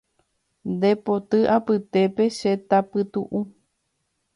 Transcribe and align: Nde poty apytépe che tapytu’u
Nde 0.71 0.91
poty 1.05 1.39
apytépe 1.55 2.25
che 2.37 2.51
tapytu’u 2.69 3.39